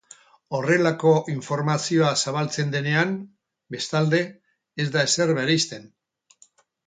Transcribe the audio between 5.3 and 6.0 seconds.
bereizten.